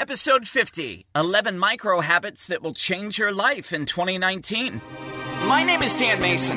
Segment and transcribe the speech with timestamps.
[0.00, 4.80] Episode 50 11 Micro Habits That Will Change Your Life in 2019.
[5.46, 6.56] My name is Dan Mason.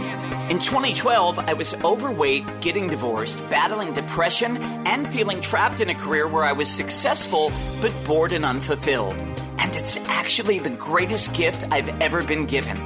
[0.52, 6.28] In 2012, I was overweight, getting divorced, battling depression, and feeling trapped in a career
[6.28, 7.52] where I was successful
[7.82, 9.16] but bored and unfulfilled.
[9.58, 12.78] And it's actually the greatest gift I've ever been given.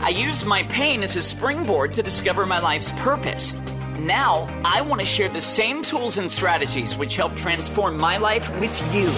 [0.00, 3.56] I used my pain as a springboard to discover my life's purpose.
[3.98, 8.48] Now, I want to share the same tools and strategies which help transform my life
[8.60, 9.10] with you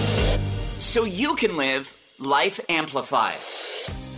[0.79, 3.39] so you can live life amplified.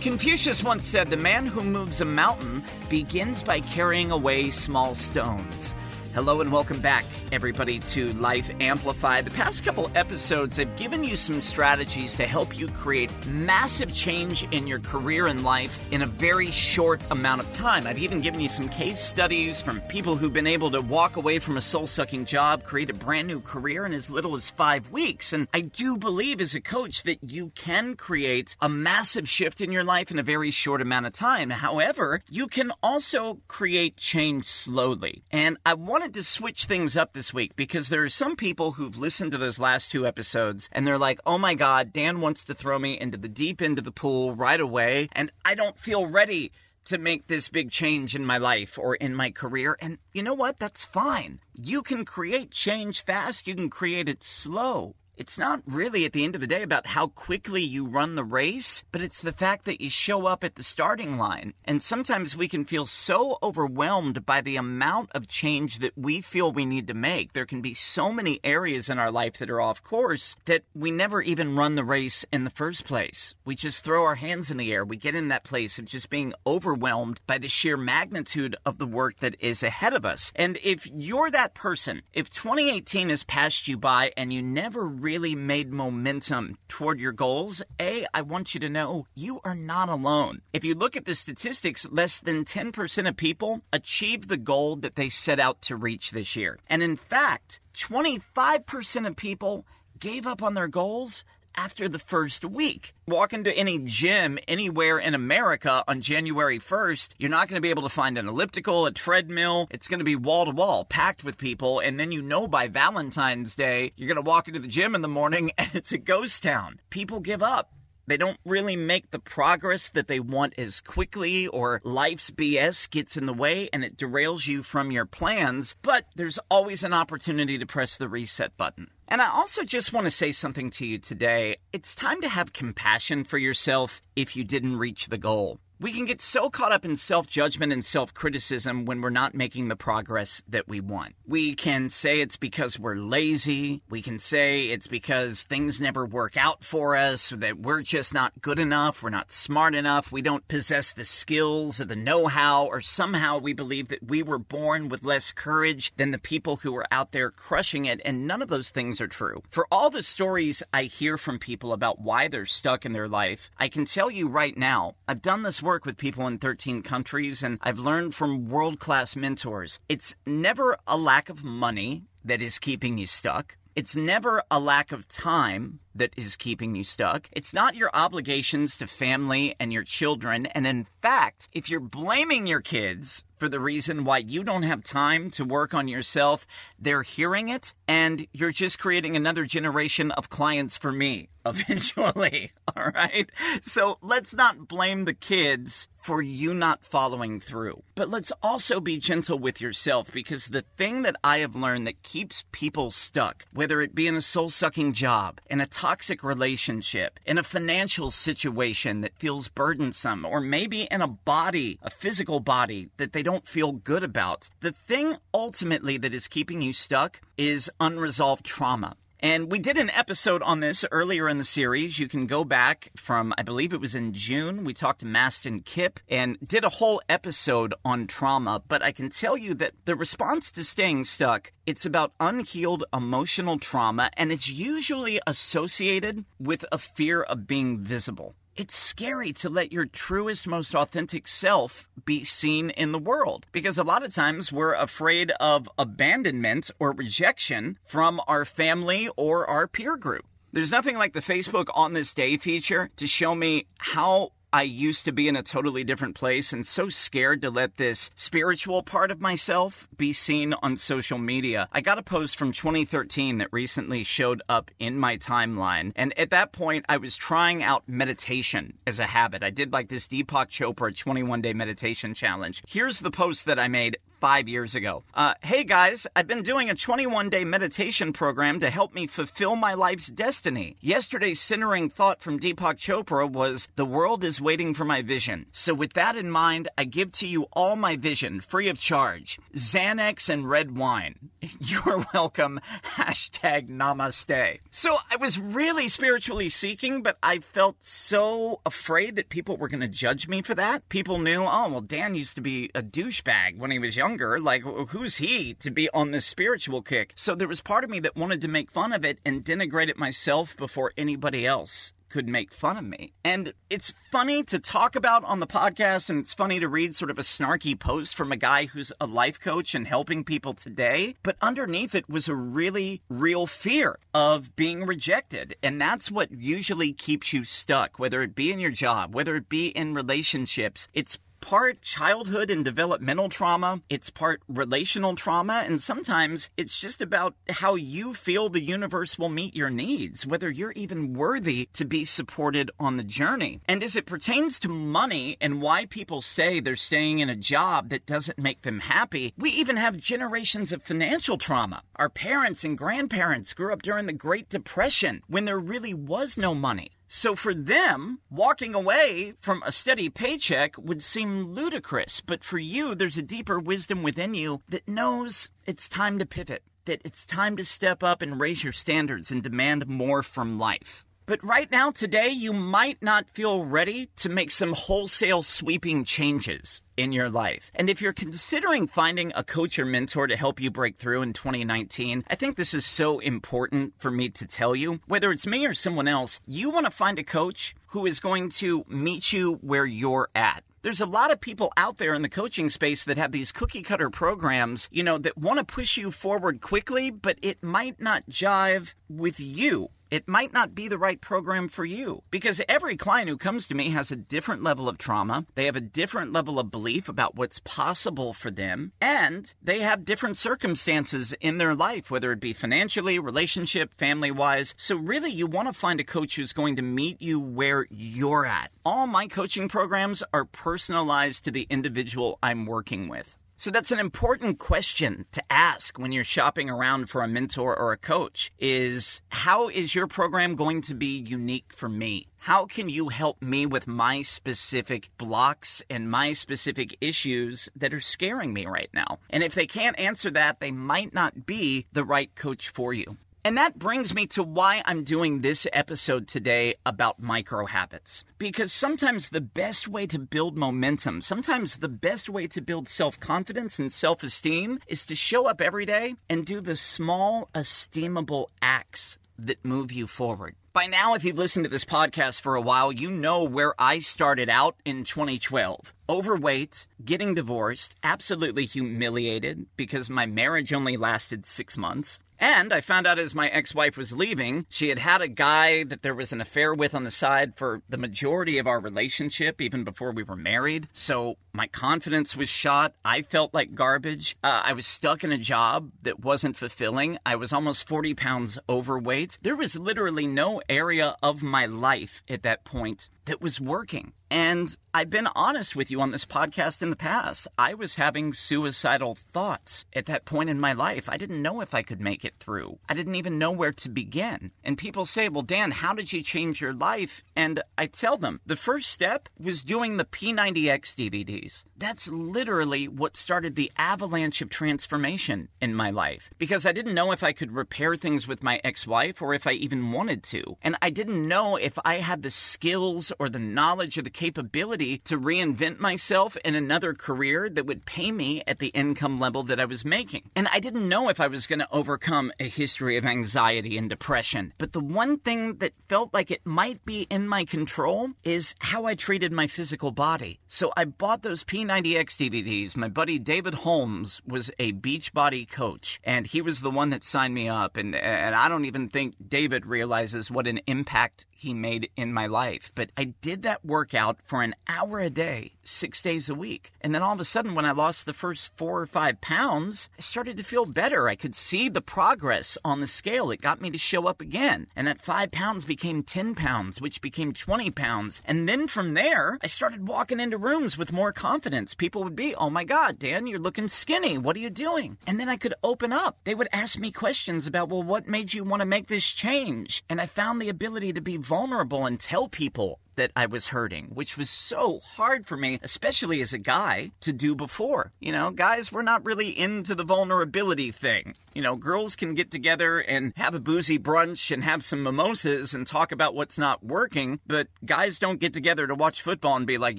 [0.00, 5.74] Confucius once said, The man who moves a mountain begins by carrying away small stones.
[6.12, 9.24] Hello and welcome back, everybody, to Life Amplified.
[9.24, 14.42] The past couple episodes have given you some strategies to help you create massive change
[14.50, 17.86] in your career and life in a very short amount of time.
[17.86, 21.38] I've even given you some case studies from people who've been able to walk away
[21.38, 24.90] from a soul sucking job, create a brand new career in as little as five
[24.90, 25.32] weeks.
[25.32, 29.70] And I do believe as a coach that you can create a massive shift in
[29.70, 31.50] your life in a very short amount of time.
[31.50, 35.22] However, you can also create change slowly.
[35.30, 38.72] And I want wanted to switch things up this week because there are some people
[38.72, 42.42] who've listened to those last two episodes and they're like, oh my God, Dan wants
[42.46, 45.78] to throw me into the deep end of the pool right away, and I don't
[45.78, 46.52] feel ready
[46.86, 49.76] to make this big change in my life or in my career.
[49.78, 50.58] And you know what?
[50.58, 51.40] That's fine.
[51.54, 56.24] You can create change fast, you can create it slow it's not really at the
[56.24, 59.66] end of the day about how quickly you run the race, but it's the fact
[59.66, 61.52] that you show up at the starting line.
[61.66, 66.50] And sometimes we can feel so overwhelmed by the amount of change that we feel
[66.50, 67.34] we need to make.
[67.34, 70.90] There can be so many areas in our life that are off course that we
[70.90, 73.34] never even run the race in the first place.
[73.44, 74.86] We just throw our hands in the air.
[74.86, 78.86] We get in that place of just being overwhelmed by the sheer magnitude of the
[78.86, 80.32] work that is ahead of us.
[80.34, 85.09] And if you're that person, if 2018 has passed you by and you never really
[85.10, 89.88] really made momentum toward your goals, A, I want you to know you are not
[89.88, 90.42] alone.
[90.52, 94.94] If you look at the statistics, less than 10% of people achieve the goal that
[94.94, 96.60] they set out to reach this year.
[96.68, 99.66] And in fact, 25% of people
[99.98, 101.24] gave up on their goals
[101.56, 102.94] after the first week.
[103.06, 107.70] Walk into any gym anywhere in America on January 1st, you're not going to be
[107.70, 109.68] able to find an elliptical, a treadmill.
[109.70, 111.80] It's going to be wall to wall, packed with people.
[111.80, 115.02] And then you know by Valentine's Day, you're going to walk into the gym in
[115.02, 116.80] the morning and it's a ghost town.
[116.90, 117.72] People give up.
[118.10, 123.16] They don't really make the progress that they want as quickly, or life's BS gets
[123.16, 125.76] in the way and it derails you from your plans.
[125.82, 128.88] But there's always an opportunity to press the reset button.
[129.06, 131.58] And I also just want to say something to you today.
[131.72, 135.60] It's time to have compassion for yourself if you didn't reach the goal.
[135.82, 139.34] We can get so caught up in self judgment and self criticism when we're not
[139.34, 141.14] making the progress that we want.
[141.26, 143.80] We can say it's because we're lazy.
[143.88, 148.42] We can say it's because things never work out for us, that we're just not
[148.42, 152.66] good enough, we're not smart enough, we don't possess the skills or the know how,
[152.66, 156.76] or somehow we believe that we were born with less courage than the people who
[156.76, 158.02] are out there crushing it.
[158.04, 159.42] And none of those things are true.
[159.48, 163.50] For all the stories I hear from people about why they're stuck in their life,
[163.56, 166.82] I can tell you right now, I've done this work work with people in 13
[166.82, 169.78] countries and I've learned from world class mentors.
[169.88, 173.56] It's never a lack of money that is keeping you stuck.
[173.76, 177.28] It's never a lack of time that is keeping you stuck.
[177.32, 180.46] It's not your obligations to family and your children.
[180.46, 184.82] And in fact, if you're blaming your kids for the reason why you don't have
[184.82, 186.46] time to work on yourself,
[186.78, 192.52] they're hearing it and you're just creating another generation of clients for me eventually.
[192.76, 193.30] All right.
[193.62, 197.82] So let's not blame the kids for you not following through.
[197.94, 202.02] But let's also be gentle with yourself because the thing that I have learned that
[202.02, 207.20] keeps people stuck, whether it be in a soul sucking job, in a toxic relationship,
[207.26, 212.88] in a financial situation that feels burdensome, or maybe in a body, a physical body
[212.96, 217.70] that they don't feel good about, the thing ultimately that is keeping you stuck is
[217.78, 218.96] unresolved trauma.
[219.22, 221.98] And we did an episode on this earlier in the series.
[221.98, 224.64] You can go back from, I believe it was in June.
[224.64, 228.62] We talked to Mastin Kipp and did a whole episode on trauma.
[228.66, 233.58] But I can tell you that the response to staying stuck, it's about unhealed emotional
[233.58, 239.72] trauma, and it's usually associated with a fear of being visible it's scary to let
[239.72, 244.52] your truest, most authentic self be seen in the world because a lot of times
[244.52, 250.26] we're afraid of abandonment or rejection from our family or our peer group.
[250.52, 255.04] There's nothing like the Facebook on this day feature to show me how I used
[255.04, 259.12] to be in a totally different place and so scared to let this spiritual part
[259.12, 261.68] of myself be seen on social media.
[261.70, 265.92] I got a post from 2013 that recently showed up in my timeline.
[265.94, 269.44] And at that point, I was trying out meditation as a habit.
[269.44, 272.64] I did like this Deepak Chopra 21 day meditation challenge.
[272.66, 275.02] Here's the post that I made five years ago.
[275.14, 279.56] Uh, hey guys, I've been doing a 21 day meditation program to help me fulfill
[279.56, 280.76] my life's destiny.
[280.80, 285.46] Yesterday's centering thought from Deepak Chopra was the world is waiting for my vision.
[285.52, 289.38] So with that in mind, I give to you all my vision free of charge.
[289.54, 291.30] Xanax and red wine.
[291.58, 292.60] You're welcome.
[292.96, 294.60] Hashtag namaste.
[294.70, 299.80] So I was really spiritually seeking, but I felt so afraid that people were going
[299.80, 300.88] to judge me for that.
[300.90, 304.40] People knew, oh, well, Dan used to be a douchebag when he was young younger,
[304.40, 307.12] like, who's he to be on this spiritual kick?
[307.14, 309.88] So there was part of me that wanted to make fun of it and denigrate
[309.88, 313.12] it myself before anybody else could make fun of me.
[313.22, 317.12] And it's funny to talk about on the podcast, and it's funny to read sort
[317.12, 321.14] of a snarky post from a guy who's a life coach and helping people today.
[321.22, 325.54] But underneath it was a really real fear of being rejected.
[325.62, 329.48] And that's what usually keeps you stuck, whether it be in your job, whether it
[329.48, 330.88] be in relationships.
[330.92, 337.34] It's part childhood and developmental trauma, it's part relational trauma, and sometimes it's just about
[337.48, 342.04] how you feel the universe will meet your needs, whether you're even worthy to be
[342.04, 343.60] supported on the journey.
[343.66, 347.88] And as it pertains to money and why people say they're staying in a job
[347.88, 351.82] that doesn't make them happy, we even have generations of financial trauma.
[351.96, 356.54] Our parents and grandparents grew up during the Great Depression when there really was no
[356.54, 356.90] money.
[357.12, 362.20] So for them, walking away from a steady paycheck would seem ludicrous.
[362.20, 366.62] But for you, there's a deeper wisdom within you that knows it's time to pivot,
[366.84, 371.04] that it's time to step up and raise your standards and demand more from life.
[371.26, 376.80] But right now, today, you might not feel ready to make some wholesale sweeping changes
[377.00, 377.70] in your life.
[377.74, 381.32] And if you're considering finding a coach or mentor to help you break through in
[381.32, 385.00] 2019, I think this is so important for me to tell you.
[385.06, 388.50] Whether it's me or someone else, you want to find a coach who is going
[388.50, 390.62] to meet you where you're at.
[390.82, 393.82] There's a lot of people out there in the coaching space that have these cookie
[393.82, 398.22] cutter programs, you know, that want to push you forward quickly, but it might not
[398.30, 403.28] jive with you it might not be the right program for you because every client
[403.28, 405.46] who comes to me has a different level of trauma.
[405.54, 410.04] They have a different level of belief about what's possible for them and they have
[410.04, 414.74] different circumstances in their life, whether it be financially, relationship, family wise.
[414.76, 418.46] So really you want to find a coach who's going to meet you where you're
[418.46, 418.70] at.
[418.84, 423.36] All my coaching programs are personalized to the individual I'm working with.
[423.60, 427.92] So that's an important question to ask when you're shopping around for a mentor or
[427.92, 432.28] a coach is how is your program going to be unique for me?
[432.38, 438.00] How can you help me with my specific blocks and my specific issues that are
[438.00, 439.18] scaring me right now?
[439.28, 443.18] And if they can't answer that, they might not be the right coach for you.
[443.42, 448.22] And that brings me to why I'm doing this episode today about micro habits.
[448.36, 453.18] Because sometimes the best way to build momentum, sometimes the best way to build self
[453.18, 458.48] confidence and self esteem is to show up every day and do the small, esteemable
[458.60, 460.54] acts that move you forward.
[460.74, 464.00] By now, if you've listened to this podcast for a while, you know where I
[464.00, 465.94] started out in 2012.
[466.08, 473.06] Overweight, getting divorced, absolutely humiliated because my marriage only lasted six months and I found
[473.06, 476.32] out as my ex wife was leaving, she had had a guy that there was
[476.32, 480.22] an affair with on the side for the majority of our relationship, even before we
[480.22, 480.88] were married.
[480.92, 482.94] So my confidence was shot.
[483.04, 484.36] I felt like garbage.
[484.42, 487.18] Uh, I was stuck in a job that wasn't fulfilling.
[487.26, 489.38] I was almost 40 pounds overweight.
[489.42, 494.12] There was literally no area of my life at that point that was working.
[494.30, 497.48] And I've been honest with you on this podcast in the past.
[497.58, 501.08] I was having suicidal thoughts at that point in my life.
[501.08, 502.78] I didn't know if I could make it through.
[502.88, 504.52] I didn't even know where to begin.
[504.64, 507.24] And people say, Well, Dan, how did you change your life?
[507.34, 511.64] And I tell them the first step was doing the P90X DVDs.
[511.76, 517.12] That's literally what started the avalanche of transformation in my life because I didn't know
[517.12, 520.56] if I could repair things with my ex wife or if I even wanted to.
[520.62, 524.98] And I didn't know if I had the skills or the knowledge or the capability
[524.98, 529.58] to reinvent myself in another career that would pay me at the income level that
[529.58, 530.28] I was making.
[530.36, 533.88] And I didn't know if I was going to overcome a history of anxiety and
[533.88, 534.52] depression.
[534.58, 538.84] But the one thing that felt like it might be in my control is how
[538.84, 540.38] I treated my physical body.
[540.46, 542.76] So I bought those P90X DVDs.
[542.76, 547.32] My buddy David Holmes was a Beachbody coach, and he was the one that signed
[547.32, 547.78] me up.
[547.78, 552.26] And, and I don't even think David realizes what an impact he made in my
[552.26, 552.70] life.
[552.74, 556.72] But I did that workout for an hour a day, six days a week.
[556.80, 559.90] And then all of a sudden, when I lost the first four or five pounds,
[559.98, 561.08] I started to feel better.
[561.08, 563.30] I could see the progress on the scale.
[563.30, 564.66] It got me to show up again.
[564.74, 568.22] And that five pounds became 10 pounds, which became 20 pounds.
[568.24, 571.74] And then from there, I started walking into rooms with more confidence.
[571.74, 574.18] People would be, Oh my God, Dan, you're looking skinny.
[574.18, 574.98] What are you doing?
[575.06, 576.18] And then I could open up.
[576.24, 579.84] They would ask me questions about, Well, what made you want to make this change?
[579.88, 583.86] And I found the ability to be vulnerable and tell people that I was hurting,
[583.94, 587.92] which was so hard for me, especially as a guy, to do before.
[587.98, 591.14] You know, guys, we're not really into the vulnerability thing.
[591.32, 595.54] You know, girls can get together and have a boozy brunch and have some mimosas
[595.54, 599.46] and talk about what's not working, but guys don't get together to watch football and
[599.46, 599.78] be like,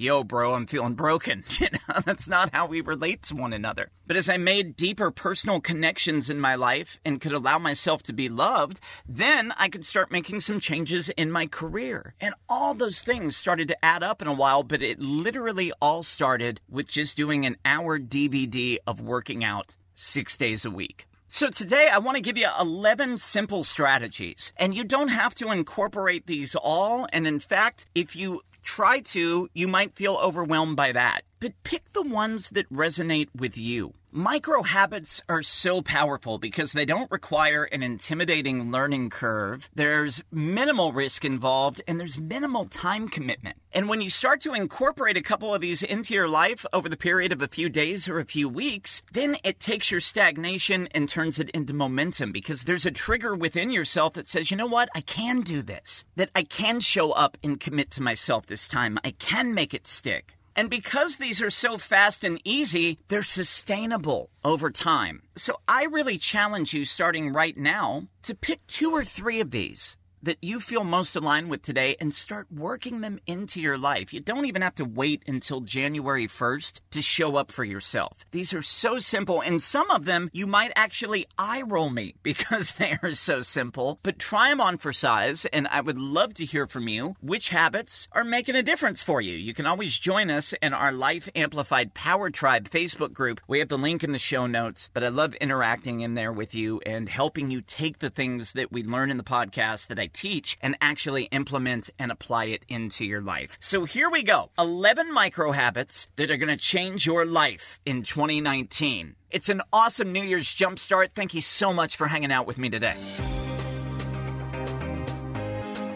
[0.00, 1.44] yo, bro, I'm feeling broken.
[1.62, 3.90] You know, that's not how we relate to one another.
[4.06, 8.12] But as I made deeper personal connections in my life and could allow myself to
[8.12, 12.14] be loved, then I could start making some changes in my career.
[12.20, 16.02] And all those things started to add up in a while, but it literally all
[16.02, 21.06] started with just doing an hour DVD of working out six days a week.
[21.34, 25.50] So today I want to give you 11 simple strategies and you don't have to
[25.50, 27.06] incorporate these all.
[27.10, 31.22] And in fact, if you try to, you might feel overwhelmed by that.
[31.40, 33.94] But pick the ones that resonate with you.
[34.14, 39.70] Micro habits are so powerful because they don't require an intimidating learning curve.
[39.74, 43.56] There's minimal risk involved and there's minimal time commitment.
[43.72, 46.96] And when you start to incorporate a couple of these into your life over the
[46.98, 51.08] period of a few days or a few weeks, then it takes your stagnation and
[51.08, 54.90] turns it into momentum because there's a trigger within yourself that says, you know what?
[54.94, 56.04] I can do this.
[56.16, 58.98] That I can show up and commit to myself this time.
[59.02, 60.36] I can make it stick.
[60.54, 65.22] And because these are so fast and easy, they're sustainable over time.
[65.36, 69.96] So I really challenge you starting right now to pick two or three of these
[70.22, 74.12] that you feel most aligned with today and start working them into your life.
[74.12, 78.24] You don't even have to wait until January 1st to show up for yourself.
[78.30, 82.72] These are so simple, and some of them you might actually eye roll me because
[82.72, 86.44] they are so simple, but try them on for size, and I would love to
[86.44, 89.34] hear from you which habits are making a difference for you.
[89.34, 93.40] You can always join us in our Life Amplified Power Tribe Facebook group.
[93.48, 96.54] We have the link in the show notes, but I love interacting in there with
[96.54, 100.06] you and helping you take the things that we learn in the podcast that I
[100.12, 103.56] teach and actually implement and apply it into your life.
[103.60, 108.02] So here we go 11 micro habits that are going to change your life in
[108.02, 109.16] 2019.
[109.30, 111.12] It's an awesome New Year's jumpstart.
[111.12, 112.94] Thank you so much for hanging out with me today.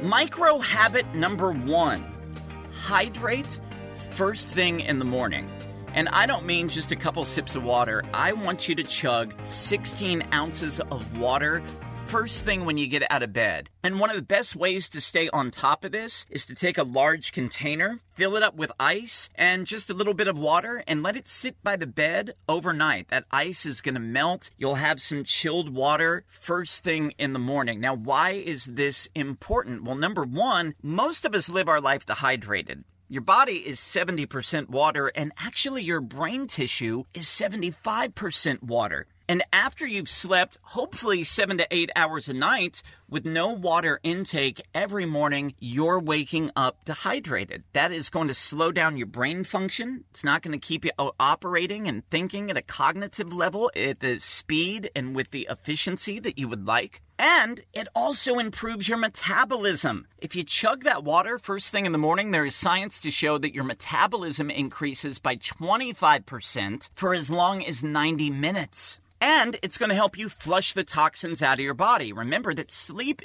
[0.03, 2.05] Micro habit number one
[2.83, 3.61] hydrate
[4.13, 5.51] first thing in the morning.
[5.93, 8.05] And I don't mean just a couple sips of water.
[8.13, 11.63] I want you to chug 16 ounces of water
[12.07, 13.69] first thing when you get out of bed.
[13.83, 16.79] And one of the best ways to stay on top of this is to take
[16.79, 20.85] a large container, fill it up with ice and just a little bit of water,
[20.87, 23.09] and let it sit by the bed overnight.
[23.09, 24.51] That ice is going to melt.
[24.57, 27.81] You'll have some chilled water first thing in the morning.
[27.81, 29.83] Now, why is this important?
[29.83, 32.85] Well, number one, most of us live our life dehydrated.
[33.09, 39.07] Your body is 70% water, and actually, your brain tissue is 75% water.
[39.29, 44.61] And after you've slept, hopefully seven to eight hours a night, with no water intake
[44.75, 47.65] every morning, you're waking up dehydrated.
[47.73, 50.05] That is going to slow down your brain function.
[50.11, 54.19] It's not going to keep you operating and thinking at a cognitive level at the
[54.19, 57.03] speed and with the efficiency that you would like.
[57.19, 60.07] And it also improves your metabolism.
[60.19, 63.39] If you chug that water first thing in the morning, there is science to show
[63.39, 69.01] that your metabolism increases by 25% for as long as 90 minutes.
[69.21, 72.13] And it's going to help you flush the toxins out of your body.
[72.13, 72.71] Remember that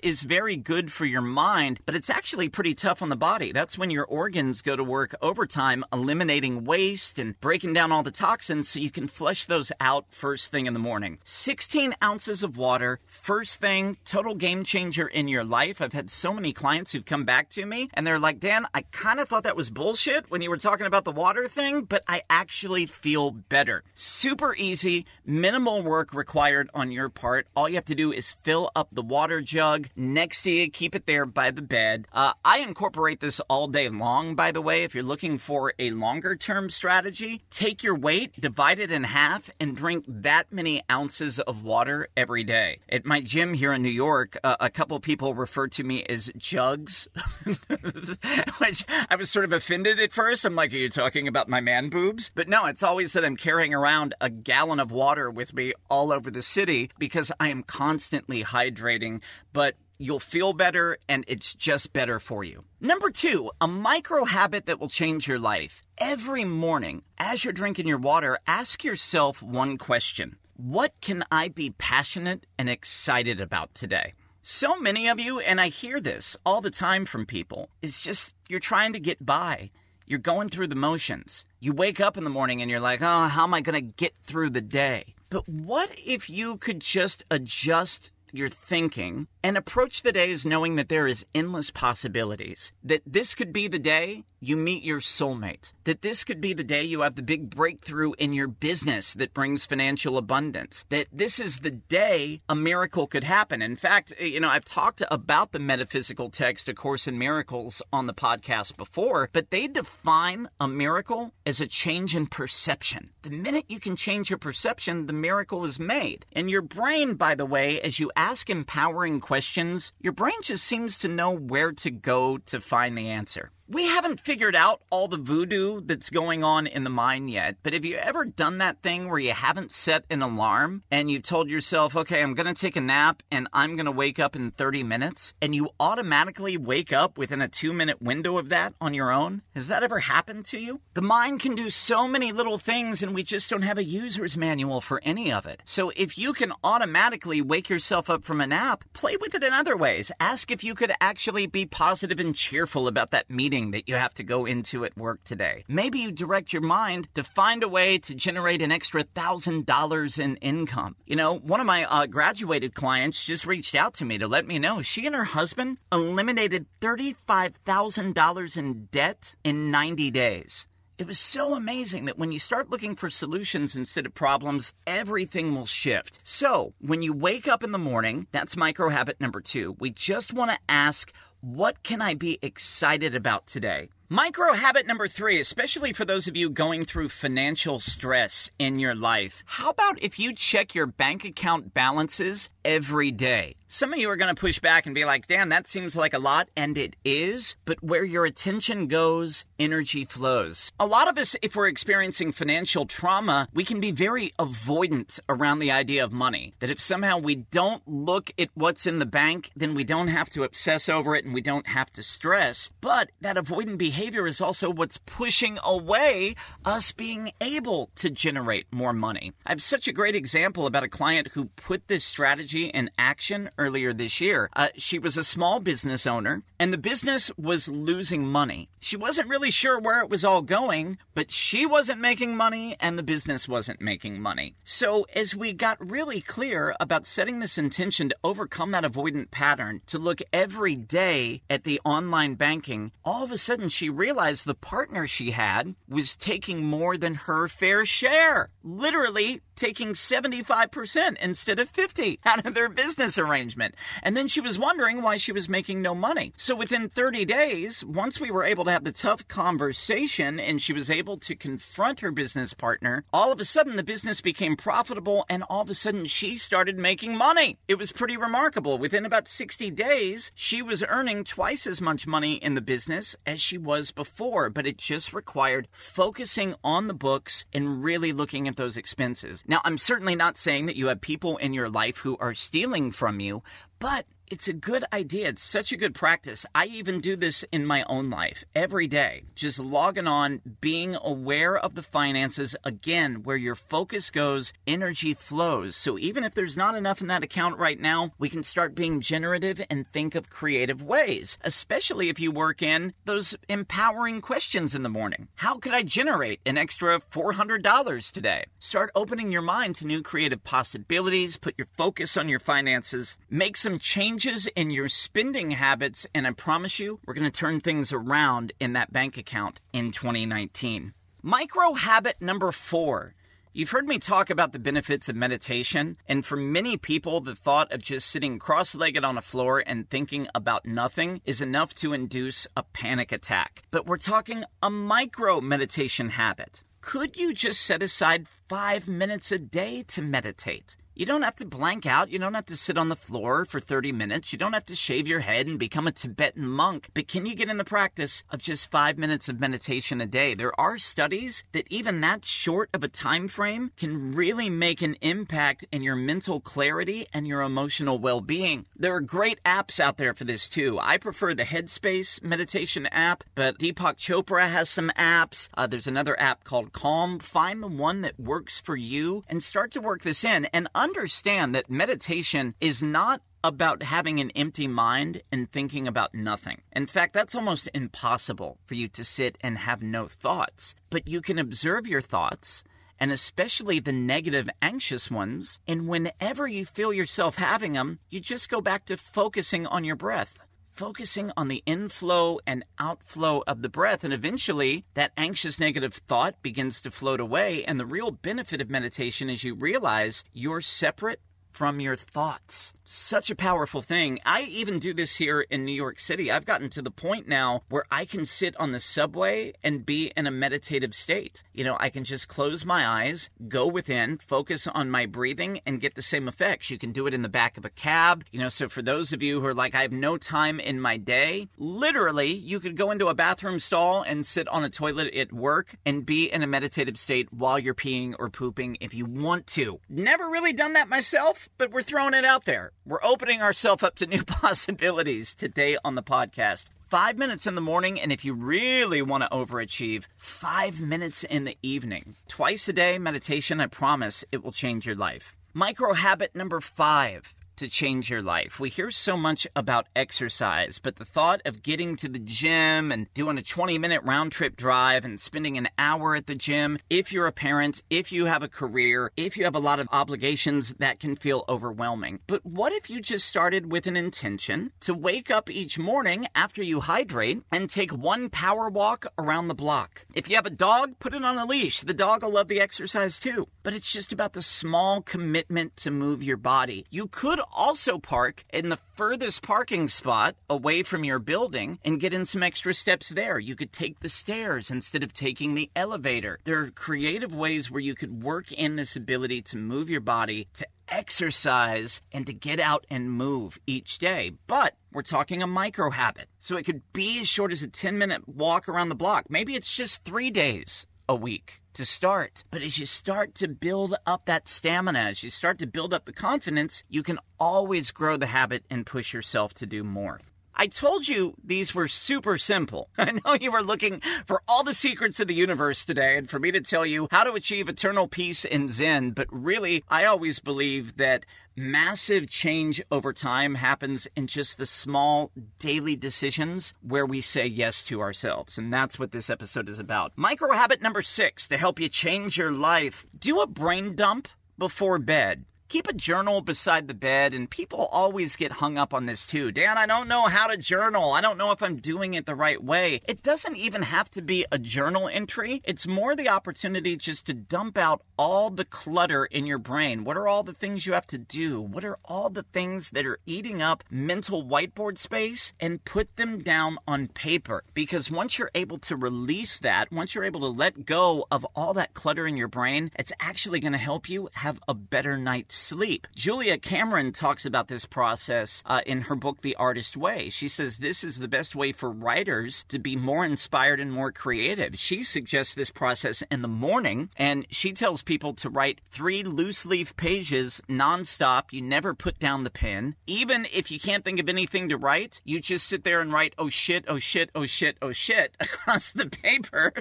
[0.04, 3.54] is very good for your mind, but it's actually pretty tough on the body.
[3.54, 8.12] That's when your organs go to work overtime, eliminating waste and breaking down all the
[8.12, 11.20] toxins so you can flush those out first thing in the morning.
[11.24, 15.80] 16 ounces of water, first thing, total game changer in your life.
[15.80, 18.82] I've had so many clients who've come back to me and they're like, Dan, I
[18.92, 22.04] kind of thought that was bullshit when you were talking about the water thing, but
[22.10, 23.86] I actually feel better.
[23.94, 27.48] Super easy, minimal work required on your part.
[27.56, 29.61] All you have to do is fill up the water jug
[29.96, 32.08] next to you, keep it there by the bed.
[32.12, 34.84] Uh, I incorporate this all day long, by the way.
[34.84, 39.50] If you're looking for a longer term strategy, take your weight, divide it in half,
[39.60, 42.80] and drink that many ounces of water every day.
[42.90, 46.32] At my gym here in New York, uh, a couple people refer to me as
[46.38, 47.08] jugs,
[48.58, 50.44] which I was sort of offended at first.
[50.46, 52.32] I'm like, are you talking about my man boobs?
[52.34, 56.12] But no, it's always that I'm carrying around a gallon of water with me all
[56.12, 59.22] over the city because I am constantly hydrating.
[59.54, 62.64] But you'll feel better, and it's just better for you.
[62.80, 65.82] Number two, a micro habit that will change your life.
[65.98, 71.72] Every morning, as you're drinking your water, ask yourself one question What can I be
[71.72, 74.14] passionate and excited about today?
[74.44, 78.34] So many of you, and I hear this all the time from people, is just
[78.50, 79.70] you're trying to get by.
[80.08, 81.46] You're going through the motions.
[81.60, 83.94] You wake up in the morning and you're like, oh, how am I going to
[83.96, 85.14] get through the day?
[85.30, 90.90] But what if you could just adjust your thinking and approach the days knowing that
[90.90, 92.74] there is endless possibilities.
[92.84, 95.72] That this could be the day you meet your soulmate.
[95.84, 99.34] That this could be the day you have the big breakthrough in your business that
[99.34, 100.86] brings financial abundance.
[100.90, 103.62] That this is the day a miracle could happen.
[103.62, 108.08] In fact, you know, I've talked about the metaphysical text, A Course in Miracles, on
[108.08, 113.12] the podcast before, but they define a miracle as a change in perception.
[113.22, 116.26] The minute you can change your perception, the miracle is made.
[116.34, 120.98] And your brain, by the way, as you ask empowering questions, your brain just seems
[121.00, 125.16] to know where to go to find the answer we haven't figured out all the
[125.16, 129.08] voodoo that's going on in the mind yet, but have you ever done that thing
[129.08, 132.76] where you haven't set an alarm and you told yourself, okay, I'm going to take
[132.76, 136.92] a nap and I'm going to wake up in 30 minutes, and you automatically wake
[136.92, 139.42] up within a two minute window of that on your own?
[139.56, 140.82] Has that ever happened to you?
[140.94, 144.36] The mind can do so many little things, and we just don't have a user's
[144.36, 145.62] manual for any of it.
[145.64, 149.54] So if you can automatically wake yourself up from a nap, play with it in
[149.54, 150.12] other ways.
[150.20, 154.16] Ask if you could actually be positive and cheerful about that meeting that you have
[154.16, 155.64] to go into at work today.
[155.68, 160.18] Maybe you direct your mind to find a way to generate an extra thousand dollars
[160.18, 160.96] in income.
[161.06, 164.48] You know, one of my uh, graduated clients just reached out to me to let
[164.48, 170.68] me know she and her husband eliminated $35,000 in debt in 90 days.
[171.02, 175.56] It was so amazing that when you start looking for solutions instead of problems, everything
[175.56, 176.20] will shift.
[176.24, 179.76] So, when you wake up in the morning, that's micro habit number two.
[179.80, 181.12] We just want to ask,
[181.42, 183.90] what can I be excited about today?
[184.14, 188.94] Micro habit number three, especially for those of you going through financial stress in your
[188.94, 189.42] life.
[189.46, 193.56] How about if you check your bank account balances every day?
[193.70, 196.14] Some of you are going to push back and be like, Dan, that seems like
[196.14, 200.74] a lot, and it is, but where your attention goes, energy flows.
[200.78, 205.60] A lot of us, if we're experiencing financial trauma, we can be very avoidant around
[205.60, 206.54] the idea of money.
[206.60, 210.30] That if somehow we don't look at what's in the bank, then we don't have
[210.32, 212.72] to obsess over it and we don't have to stress.
[212.82, 216.34] But that avoidant behavior behavior is also what's pushing away
[216.66, 219.32] us being able to generate more money.
[219.46, 223.52] I have such a great example about a client who put this strategy in action
[223.60, 224.50] earlier this year.
[224.56, 228.70] Uh, she was a small business owner, and the business was losing money.
[228.80, 232.98] She wasn't really sure where it was all going, but she wasn't making money, and
[232.98, 234.56] the business wasn't making money.
[234.64, 239.82] So, as we got really clear about setting this intention to overcome that avoidant pattern,
[239.86, 244.56] to look every day at the online banking, all of a sudden she realized the
[244.56, 248.50] partner she had was taking more than her fair share.
[248.64, 253.76] Literally taking 75% instead of 50 out of their business arrangement.
[254.02, 256.34] And then she was wondering why she was making no money.
[256.36, 260.74] So within 30 days, once we were able to have the tough conversation and she
[260.74, 265.26] was able to confront her business partner, all of a sudden the business became profitable
[265.30, 267.60] and all of a sudden she started making money.
[267.68, 268.80] It was pretty remarkable.
[268.80, 273.40] Within about 60 days, she was earning twice as much money in the business as
[273.40, 278.46] she was was before, but it just required focusing on the books and really looking
[278.46, 279.46] at those expenses.
[279.48, 282.92] Now, I'm certainly not saying that you have people in your life who are stealing
[282.92, 283.44] from you,
[283.80, 285.28] but it's a good idea.
[285.28, 286.46] It's such a good practice.
[286.56, 289.24] I even do this in my own life every day.
[289.36, 292.56] Just logging on, being aware of the finances.
[292.64, 295.76] Again, where your focus goes, energy flows.
[295.76, 299.02] So even if there's not enough in that account right now, we can start being
[299.02, 304.84] generative and think of creative ways, especially if you work in those empowering questions in
[304.84, 305.28] the morning.
[305.36, 308.46] How could I generate an extra $400 today?
[308.60, 313.58] Start opening your mind to new creative possibilities, put your focus on your finances, make
[313.58, 317.60] some changes changes in your spending habits, and I promise you, we're going to turn
[317.60, 320.94] things around in that bank account in 2019.
[321.24, 323.16] Micro habit number four.
[323.52, 327.72] You've heard me talk about the benefits of meditation, and for many people, the thought
[327.72, 331.92] of just sitting cross legged on a floor and thinking about nothing is enough to
[331.92, 333.64] induce a panic attack.
[333.72, 336.62] But we're talking a micro meditation habit.
[336.82, 340.78] Could you just set aside five minutes a day to meditate?
[341.02, 342.12] You don't have to blank out.
[342.12, 344.32] You don't have to sit on the floor for 30 minutes.
[344.32, 346.92] You don't have to shave your head and become a Tibetan monk.
[346.94, 350.36] But can you get in the practice of just five minutes of meditation a day?
[350.36, 354.96] There are studies that even that short of a time frame can really make an
[355.02, 358.68] impact in your mental clarity and your emotional well-being.
[358.76, 360.78] There are great apps out there for this too.
[360.80, 365.50] I prefer the Headspace meditation app, but Deepak Chopra has some apps.
[365.58, 367.18] Uh, there's another app called Calm.
[367.18, 371.56] Find the one that works for you and start to work this in and understand
[371.56, 376.62] that meditation is not about having an empty mind and thinking about nothing.
[376.74, 380.76] In fact, that's almost impossible for you to sit and have no thoughts.
[380.90, 382.66] But you can observe your thoughts
[383.00, 385.60] and especially the negative, anxious ones.
[385.66, 389.96] And whenever you feel yourself having them, you just go back to focusing on your
[389.96, 390.40] breath,
[390.82, 394.04] focusing on the inflow and outflow of the breath.
[394.04, 397.64] And eventually, that anxious, negative thought begins to float away.
[397.64, 401.20] And the real benefit of meditation is you realize you're separate
[401.52, 402.74] from your thoughts.
[402.84, 404.20] Such a powerful thing.
[404.26, 406.30] I even do this here in New York City.
[406.30, 410.12] I've gotten to the point now where I can sit on the subway and be
[410.18, 411.42] in a meditative state.
[411.54, 415.80] You know, I can just close my eyes, go within, focus on my breathing, and
[415.80, 416.70] get the same effects.
[416.70, 418.26] You can do it in the back of a cab.
[418.30, 420.82] You know, so for those of you who are like, I have no time in
[420.82, 425.14] my day, literally, you could go into a bathroom stall and sit on a toilet
[425.14, 429.06] at work and be in a meditative state while you're peeing or pooping if you
[429.06, 429.80] want to.
[429.88, 432.72] Never really done that myself but we're throwing it out there.
[432.86, 436.68] We're opening ourselves up to new possibilities today on the podcast.
[436.90, 441.46] Five minutes in the morning, and if you really want to overachieve, five minutes in
[441.46, 442.16] the evening.
[442.28, 445.34] Twice a day meditation, I promise it will change your life.
[445.54, 448.60] Micro habit number five to change your life.
[448.60, 453.14] We hear so much about exercise, but the thought of getting to the gym and
[453.14, 457.14] doing a 20 minute round trip drive and spending an hour at the gym, if
[457.14, 460.74] you're a parent, if you have a career, if you have a lot of obligations,
[460.80, 462.20] that can feel overwhelming.
[462.26, 466.64] But what if you just started with an intention to wake up each morning after
[466.64, 470.08] you hydrate and take one power walk around the block?
[470.16, 471.82] If you have a dog, put it on a leash.
[471.82, 473.50] The dog will love the exercise too.
[473.62, 476.88] But it's just about the small commitment to move your body.
[476.90, 482.14] You could also park in the furthest parking spot away from your building and get
[482.14, 483.40] in some extra steps there.
[483.40, 486.40] You could take the stairs instead of taking the elevator.
[486.44, 490.48] There are creative ways where you could work in this ability to move your body,
[490.56, 494.34] to exercise, and to get out and move each day.
[494.48, 496.28] But we're talking a micro habit.
[496.40, 499.26] So it could be as short as a 10 minute walk around the block.
[499.30, 502.44] Maybe it's just three days a week to start.
[502.52, 506.06] But as you start to build up that stamina, as you start to build up
[506.06, 510.20] the confidence, you can always grow the habit and push yourself to do more.
[510.56, 512.90] I told you these were super simple.
[512.98, 516.40] I know you were looking for all the secrets of the universe today and for
[516.40, 520.40] me to tell you how to achieve eternal peace and Zen, but really, I always
[520.40, 527.22] believe that massive change over time happens in just the small daily decisions where we
[527.22, 528.58] say yes to ourselves.
[528.58, 530.14] And that's what this episode is about.
[530.16, 535.00] Micro habit number six to help you change your life do a brain dump before
[535.00, 539.26] bed keep a journal beside the bed and people always get hung up on this
[539.26, 539.54] too.
[539.54, 541.14] Dan, I don't know how to journal.
[541.14, 543.00] I don't know if I'm doing it the right way.
[543.08, 545.62] It doesn't even have to be a journal entry.
[545.64, 550.04] It's more the opportunity just to dump out all the clutter in your brain.
[550.04, 551.62] What are all the things you have to do?
[551.62, 556.44] What are all the things that are eating up mental whiteboard space and put them
[556.44, 557.64] down on paper?
[557.74, 561.74] Because once you're able to release that, once you're able to let go of all
[561.76, 565.61] that clutter in your brain, it's actually going to help you have a better night's
[565.62, 566.08] sleep.
[566.16, 570.30] Julia Cameron talks about this process uh, in her book, The Artist Way.
[570.30, 574.12] She says this is the best way for writers to be more inspired and more
[574.12, 574.76] creative.
[574.76, 579.66] She suggests this process in the morning, and she tells people to write three loose
[579.66, 581.52] leaf pages nonstop.
[581.52, 582.96] You never put down the pen.
[583.06, 586.34] Even if you can't think of anything to write, you just sit there and write,
[586.38, 589.74] oh shit, oh shit, oh shit, oh shit, across the paper,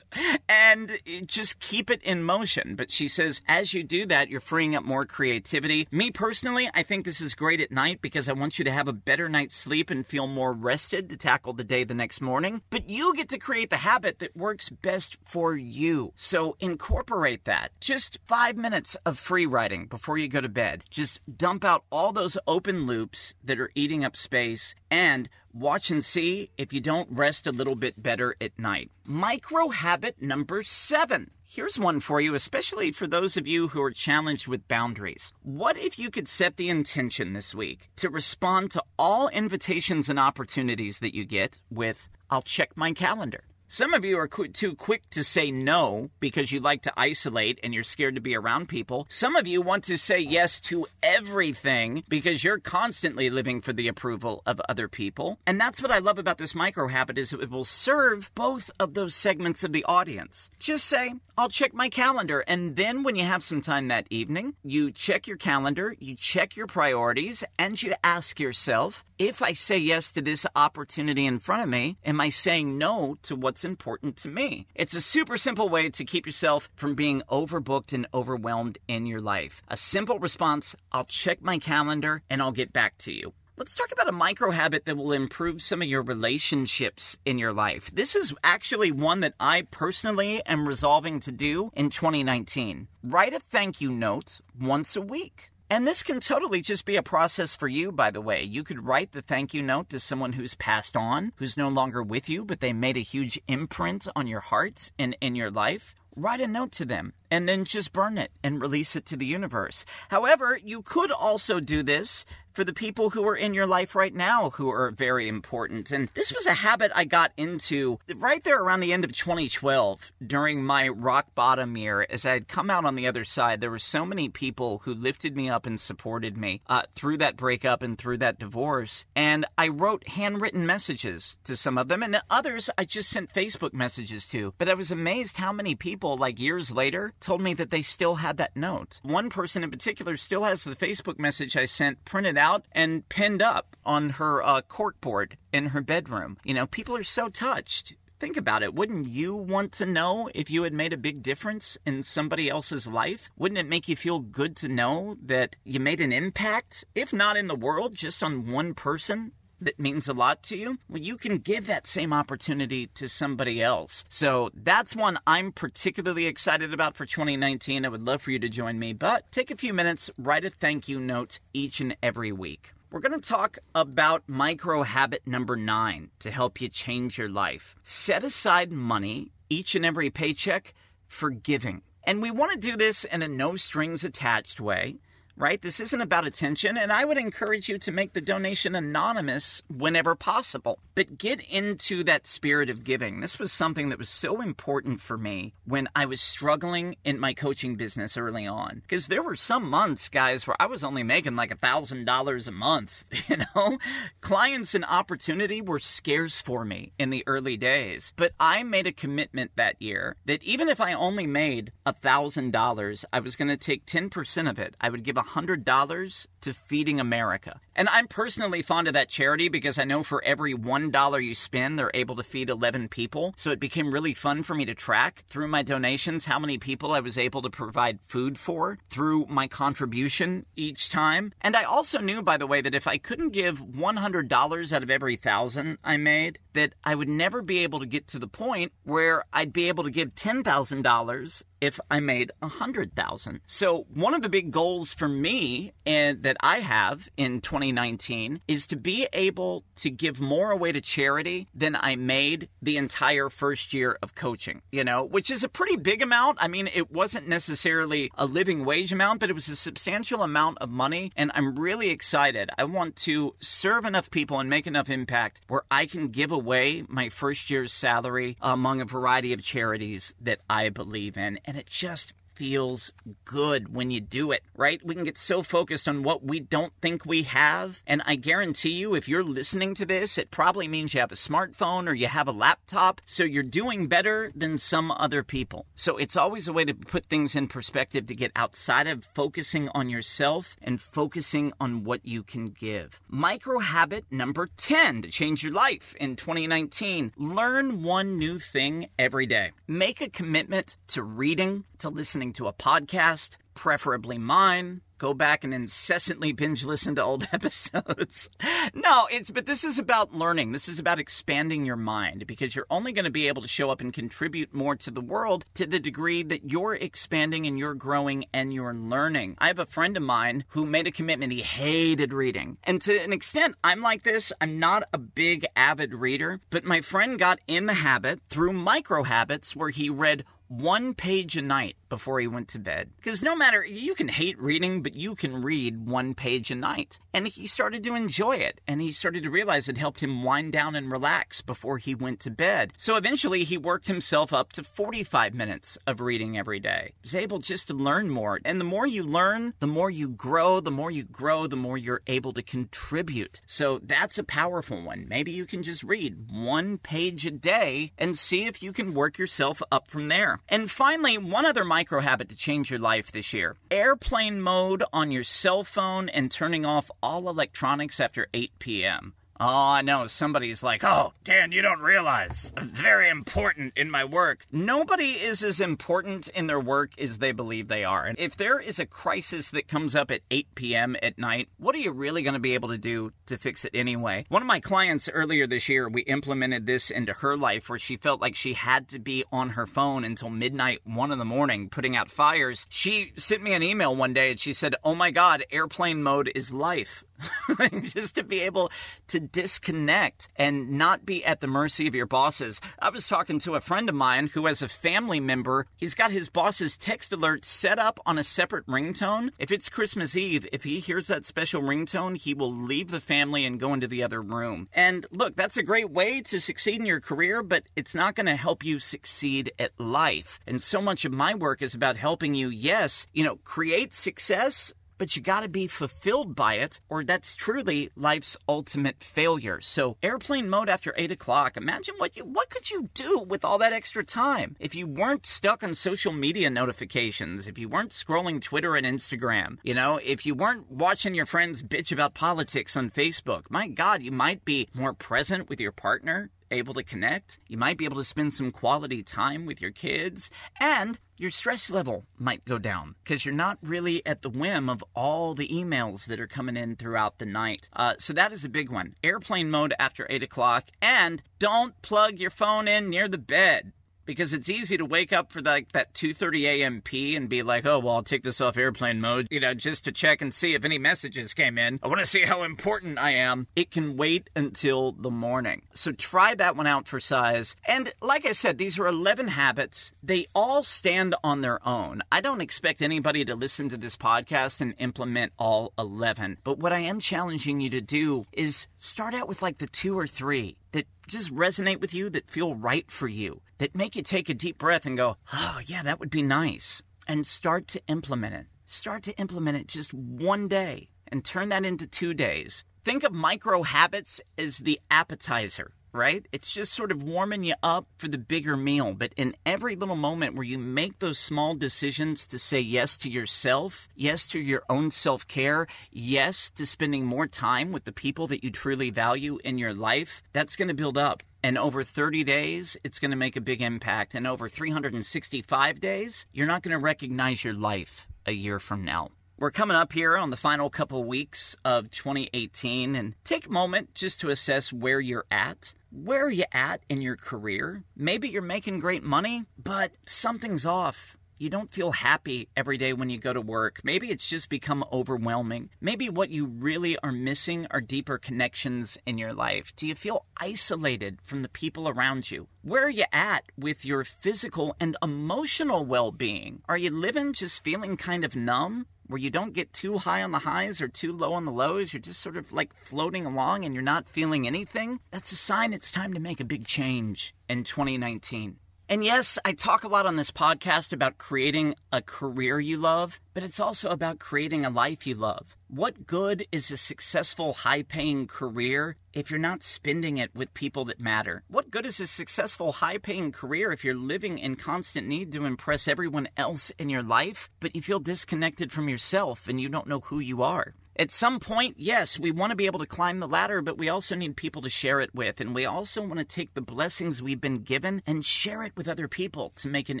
[0.48, 2.76] and just keep it in motion.
[2.76, 5.86] But she says, as you do that, you're freeing up more creativity activity.
[5.92, 8.88] Me personally, I think this is great at night because I want you to have
[8.88, 12.62] a better night's sleep and feel more rested to tackle the day the next morning.
[12.70, 16.12] But you get to create the habit that works best for you.
[16.16, 17.70] So incorporate that.
[17.80, 20.82] Just five minutes of free writing before you go to bed.
[20.90, 26.04] Just dump out all those open loops that are eating up space and watch and
[26.04, 28.90] see if you don't rest a little bit better at night.
[29.06, 31.30] Micro habit number seven.
[31.46, 35.32] Here's one for you, especially for those of you who are challenged with boundaries.
[35.42, 40.18] What if you could set the intention this week to respond to all invitations and
[40.18, 43.44] opportunities that you get with, I'll check my calendar?
[43.72, 47.72] Some of you are too quick to say no because you like to isolate and
[47.72, 49.06] you're scared to be around people.
[49.08, 53.88] Some of you want to say yes to everything because you're constantly living for the
[53.88, 55.38] approval of other people.
[55.46, 58.92] And that's what I love about this micro habit is it will serve both of
[58.92, 60.50] those segments of the audience.
[60.58, 62.44] Just say, I'll check my calendar.
[62.46, 66.56] And then when you have some time that evening, you check your calendar, you check
[66.56, 71.62] your priorities, and you ask yourself, if I say yes to this opportunity in front
[71.62, 74.66] of me, am I saying no to what's important to me?
[74.74, 79.20] It's a super simple way to keep yourself from being overbooked and overwhelmed in your
[79.20, 79.62] life.
[79.68, 83.34] A simple response, I'll check my calendar and I'll get back to you.
[83.56, 87.52] Let's talk about a micro habit that will improve some of your relationships in your
[87.52, 87.90] life.
[87.94, 92.88] This is actually one that I personally am resolving to do in 2019.
[93.04, 95.51] Write a thank you note once a week.
[95.72, 98.42] And this can totally just be a process for you, by the way.
[98.42, 102.02] You could write the thank you note to someone who's passed on, who's no longer
[102.02, 105.94] with you, but they made a huge imprint on your heart and in your life.
[106.14, 109.24] Write a note to them and then just burn it and release it to the
[109.24, 109.86] universe.
[110.10, 114.14] However, you could also do this for the people who are in your life right
[114.14, 115.90] now who are very important.
[115.90, 120.12] And this was a habit I got into right there around the end of 2012
[120.24, 122.06] during my rock bottom year.
[122.08, 124.94] As I had come out on the other side, there were so many people who
[124.94, 129.06] lifted me up and supported me uh, through that breakup and through that divorce.
[129.16, 133.72] And I wrote handwritten messages to some of them, and others I just sent Facebook
[133.72, 134.54] messages to.
[134.58, 138.16] But I was amazed how many people, like years later, told me that they still
[138.16, 139.00] had that note.
[139.02, 143.40] One person in particular still has the Facebook message I sent printed out and pinned
[143.40, 146.36] up on her uh, corkboard in her bedroom.
[146.44, 147.94] You know, people are so touched.
[148.22, 148.72] Think about it.
[148.72, 152.86] Wouldn't you want to know if you had made a big difference in somebody else's
[152.86, 153.30] life?
[153.36, 157.36] Wouldn't it make you feel good to know that you made an impact, if not
[157.36, 159.32] in the world, just on one person?
[159.64, 163.62] That means a lot to you, well, you can give that same opportunity to somebody
[163.62, 164.04] else.
[164.08, 167.84] So that's one I'm particularly excited about for 2019.
[167.84, 170.50] I would love for you to join me, but take a few minutes, write a
[170.50, 172.72] thank you note each and every week.
[172.90, 177.74] We're going to talk about micro habit number nine to help you change your life.
[177.82, 180.74] Set aside money each and every paycheck
[181.06, 181.82] for giving.
[182.04, 184.96] And we want to do this in a no strings attached way
[185.36, 185.60] right?
[185.60, 190.14] This isn't about attention, and I would encourage you to make the donation anonymous whenever
[190.14, 190.78] possible.
[190.94, 193.20] But get into that spirit of giving.
[193.20, 197.32] This was something that was so important for me when I was struggling in my
[197.32, 198.82] coaching business early on.
[198.82, 202.50] Because there were some months, guys, where I was only making like a $1,000 a
[202.50, 203.78] month, you know?
[204.20, 208.12] Clients and opportunity were scarce for me in the early days.
[208.16, 213.04] But I made a commitment that year that even if I only made a $1,000,
[213.12, 214.76] I was going to take 10% of it.
[214.80, 217.60] I would give $100 to Feeding America.
[217.74, 221.78] And I'm personally fond of that charity because I know for every $1 you spend,
[221.78, 223.32] they're able to feed 11 people.
[223.36, 226.92] So it became really fun for me to track through my donations how many people
[226.92, 231.32] I was able to provide food for through my contribution each time.
[231.40, 234.90] And I also knew, by the way, that if I couldn't give $100 out of
[234.90, 238.72] every thousand I made, that I would never be able to get to the point
[238.84, 243.40] where I'd be able to give $10,000 if I made a hundred thousand.
[243.46, 248.66] So one of the big goals for me and that I have in 2019 is
[248.66, 253.72] to be able to give more away to charity than I made the entire first
[253.72, 256.38] year of coaching, you know, which is a pretty big amount.
[256.40, 260.58] I mean, it wasn't necessarily a living wage amount, but it was a substantial amount
[260.58, 261.12] of money.
[261.14, 262.50] And I'm really excited.
[262.58, 266.84] I want to serve enough people and make enough impact where I can give away
[266.88, 272.14] my first year's salary among a variety of charities that I believe in it just
[272.34, 272.92] feels
[273.24, 274.84] good when you do it, right?
[274.84, 277.82] We can get so focused on what we don't think we have.
[277.86, 281.16] And I guarantee you, if you're listening to this, it probably means you have a
[281.16, 283.00] smartphone or you have a laptop.
[283.04, 285.66] So you're doing better than some other people.
[285.74, 289.68] So it's always a way to put things in perspective to get outside of focusing
[289.70, 293.00] on yourself and focusing on what you can give.
[293.08, 297.12] Micro habit number 10 to change your life in 2019.
[297.16, 299.50] Learn one new thing every day.
[299.66, 304.82] Make a commitment to reading, to listening to a podcast, preferably mine.
[304.98, 308.30] Go back and incessantly binge listen to old episodes.
[308.72, 310.52] no, it's, but this is about learning.
[310.52, 313.70] This is about expanding your mind because you're only going to be able to show
[313.70, 317.74] up and contribute more to the world to the degree that you're expanding and you're
[317.74, 319.34] growing and you're learning.
[319.38, 321.32] I have a friend of mine who made a commitment.
[321.32, 322.58] He hated reading.
[322.62, 324.32] And to an extent, I'm like this.
[324.40, 329.02] I'm not a big avid reader, but my friend got in the habit through micro
[329.02, 330.24] habits where he read
[330.60, 332.90] one page a night before he went to bed.
[332.96, 337.00] Because no matter, you can hate reading, but you can read one page a night.
[337.14, 340.52] And he started to enjoy it, and he started to realize it helped him wind
[340.52, 342.72] down and relax before he went to bed.
[342.76, 346.92] So eventually, he worked himself up to 45 minutes of reading every day.
[347.02, 348.38] He was able just to learn more.
[348.44, 350.60] And the more you learn, the more you grow.
[350.60, 353.40] The more you grow, the more you're able to contribute.
[353.46, 355.06] So that's a powerful one.
[355.08, 359.18] Maybe you can just read one page a day and see if you can work
[359.18, 360.40] yourself up from there.
[360.48, 365.10] And finally, one other micro habit to change your life this year airplane mode on
[365.10, 369.14] your cell phone and turning off all electronics after 8 p.m.
[369.44, 370.06] Oh, I know.
[370.06, 372.52] Somebody's like, oh, Dan, you don't realize.
[372.56, 374.46] I'm very important in my work.
[374.52, 378.06] Nobody is as important in their work as they believe they are.
[378.06, 380.94] And if there is a crisis that comes up at 8 p.m.
[381.02, 383.74] at night, what are you really going to be able to do to fix it
[383.74, 384.26] anyway?
[384.28, 387.96] One of my clients earlier this year, we implemented this into her life where she
[387.96, 391.68] felt like she had to be on her phone until midnight, one in the morning,
[391.68, 392.68] putting out fires.
[392.68, 396.30] She sent me an email one day and she said, Oh my God, airplane mode
[396.32, 397.02] is life.
[397.82, 398.70] just to be able
[399.08, 402.60] to disconnect and not be at the mercy of your bosses.
[402.78, 405.66] I was talking to a friend of mine who has a family member.
[405.76, 409.30] He's got his boss's text alert set up on a separate ringtone.
[409.38, 413.44] If it's Christmas Eve, if he hears that special ringtone, he will leave the family
[413.44, 414.68] and go into the other room.
[414.72, 418.26] And look, that's a great way to succeed in your career, but it's not going
[418.26, 420.40] to help you succeed at life.
[420.46, 424.72] And so much of my work is about helping you, yes, you know, create success
[425.02, 429.60] but you got to be fulfilled by it, or that's truly life's ultimate failure.
[429.60, 431.56] So, airplane mode after eight o'clock.
[431.56, 435.26] Imagine what you what could you do with all that extra time if you weren't
[435.26, 440.24] stuck on social media notifications, if you weren't scrolling Twitter and Instagram, you know, if
[440.24, 443.46] you weren't watching your friends bitch about politics on Facebook.
[443.50, 447.40] My God, you might be more present with your partner able to connect.
[447.48, 451.70] You might be able to spend some quality time with your kids, and your stress
[451.70, 456.06] level might go down because you're not really at the whim of all the emails
[456.06, 457.68] that are coming in throughout the night.
[457.72, 458.94] Uh, so that is a big one.
[459.02, 463.72] Airplane mode after 8 o'clock, and don't plug your phone in near the bed
[464.04, 466.80] because it's easy to wake up for like that 2:30 a.m.
[466.80, 469.84] p and be like, "Oh, well, I'll take this off airplane mode, you know, just
[469.84, 471.78] to check and see if any messages came in.
[471.82, 475.62] I want to see how important I am." It can wait until the morning.
[475.74, 477.56] So try that one out for size.
[477.64, 479.92] And like I said, these are 11 habits.
[480.02, 482.02] They all stand on their own.
[482.10, 486.38] I don't expect anybody to listen to this podcast and implement all 11.
[486.44, 489.98] But what I am challenging you to do is start out with like the 2
[489.98, 494.02] or 3 that just resonate with you, that feel right for you, that make you
[494.02, 496.82] take a deep breath and go, oh, yeah, that would be nice.
[497.06, 498.46] And start to implement it.
[498.66, 502.64] Start to implement it just one day and turn that into two days.
[502.84, 506.26] Think of micro habits as the appetizer right?
[506.32, 508.94] It's just sort of warming you up for the bigger meal.
[508.94, 513.10] But in every little moment where you make those small decisions to say yes to
[513.10, 518.26] yourself, yes to your own self care, yes to spending more time with the people
[518.28, 521.22] that you truly value in your life, that's going to build up.
[521.44, 524.14] And over 30 days, it's going to make a big impact.
[524.14, 529.10] And over 365 days, you're not going to recognize your life a year from now.
[529.38, 533.92] We're coming up here on the final couple weeks of 2018 and take a moment
[533.92, 535.74] just to assess where you're at.
[535.94, 537.84] Where are you at in your career?
[537.94, 541.18] Maybe you're making great money, but something's off.
[541.38, 543.80] You don't feel happy every day when you go to work.
[543.84, 545.68] Maybe it's just become overwhelming.
[545.82, 549.76] Maybe what you really are missing are deeper connections in your life.
[549.76, 552.48] Do you feel isolated from the people around you?
[552.62, 556.62] Where are you at with your physical and emotional well being?
[556.70, 558.86] Are you living just feeling kind of numb?
[559.12, 561.92] Where you don't get too high on the highs or too low on the lows.
[561.92, 565.00] You're just sort of like floating along and you're not feeling anything.
[565.10, 568.56] That's a sign it's time to make a big change in 2019.
[568.92, 573.20] And yes, I talk a lot on this podcast about creating a career you love,
[573.32, 575.56] but it's also about creating a life you love.
[575.68, 580.84] What good is a successful, high paying career if you're not spending it with people
[580.84, 581.42] that matter?
[581.48, 585.46] What good is a successful, high paying career if you're living in constant need to
[585.46, 589.88] impress everyone else in your life, but you feel disconnected from yourself and you don't
[589.88, 590.74] know who you are?
[590.94, 593.88] At some point, yes, we want to be able to climb the ladder, but we
[593.88, 595.40] also need people to share it with.
[595.40, 598.88] And we also want to take the blessings we've been given and share it with
[598.88, 600.00] other people to make an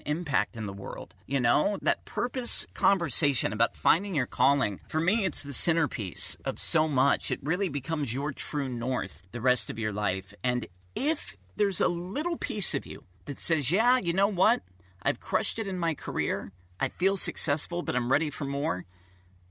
[0.00, 1.14] impact in the world.
[1.26, 6.60] You know, that purpose conversation about finding your calling, for me, it's the centerpiece of
[6.60, 7.30] so much.
[7.30, 10.34] It really becomes your true north the rest of your life.
[10.44, 14.60] And if there's a little piece of you that says, yeah, you know what?
[15.02, 16.52] I've crushed it in my career.
[16.78, 18.84] I feel successful, but I'm ready for more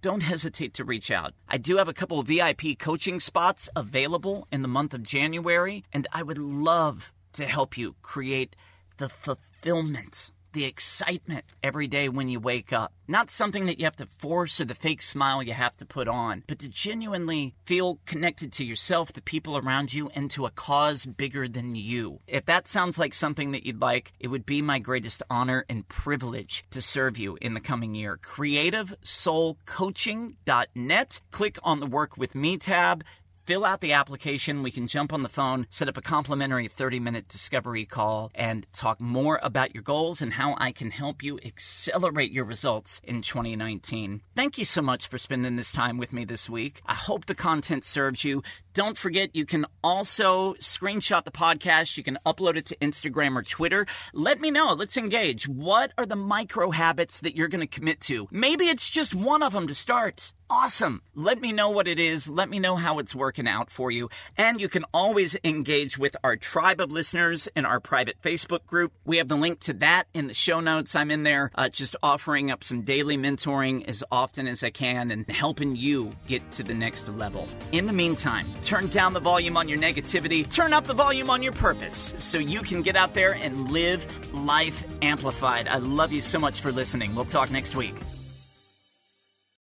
[0.02, 1.34] don't hesitate to reach out.
[1.48, 5.84] I do have a couple of VIP coaching spots available in the month of January,
[5.94, 8.56] and I would love to help you create
[8.98, 12.94] the fulfillment the excitement every day when you wake up.
[13.08, 16.08] Not something that you have to force or the fake smile you have to put
[16.08, 20.52] on, but to genuinely feel connected to yourself, the people around you, and to a
[20.52, 22.19] cause bigger than you.
[22.28, 25.90] If that sounds like something that you'd like, it would be my greatest honor and
[25.90, 28.17] privilege to serve you in the coming year.
[28.21, 31.21] CreativeSoulCoaching.net.
[31.32, 33.04] Click on the Work With Me tab
[33.52, 34.63] fill out the application.
[34.63, 38.65] We can jump on the phone, set up a complimentary 30 minute discovery call, and
[38.71, 43.21] talk more about your goals and how I can help you accelerate your results in
[43.21, 44.21] 2019.
[44.37, 46.81] Thank you so much for spending this time with me this week.
[46.85, 48.41] I hope the content serves you.
[48.74, 51.98] Don't forget, you can also screenshot the podcast.
[51.98, 53.86] You can upload it to Instagram or Twitter.
[54.13, 54.74] Let me know.
[54.74, 55.48] Let's engage.
[55.48, 58.30] What are the micro habits that you're going to commit to?
[58.32, 61.02] Maybe it's just one of them to start awesome.
[61.15, 62.28] Let me know what it is.
[62.28, 64.10] Let me know how it's working out for you.
[64.38, 68.92] And you can always engage with our tribe of listeners in our private Facebook group.
[69.06, 70.94] We have the link to that in the show notes.
[70.94, 75.10] I'm in there uh, just offering up some daily mentoring as often as I can
[75.10, 77.48] and helping you get to the next level.
[77.72, 81.44] In the meantime, turn down the volume on your negativity, turn up the volume on
[81.44, 85.68] your purpose so you can get out there and live life amplified.
[85.68, 87.16] I love you so much for listening.
[87.16, 87.96] We'll talk next week.